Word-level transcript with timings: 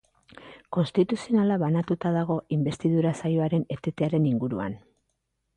Konstituzionala 0.77 1.57
banatuta 1.65 2.13
dago 2.17 2.39
inbestidura 2.57 3.15
saioaren 3.25 3.69
etetearen 3.77 4.29
inguruan. 4.35 4.81